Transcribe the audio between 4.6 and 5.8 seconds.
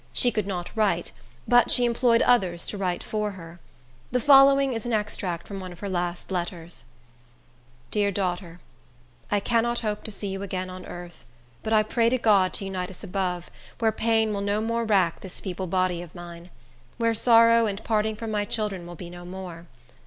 is an extract from one of